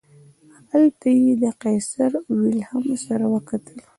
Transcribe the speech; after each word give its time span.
هلته 0.71 1.07
یې 1.21 1.31
له 1.41 1.51
قیصر 1.63 2.11
ویلهلم 2.39 2.95
سره 3.07 3.25
وکتل. 3.33 3.77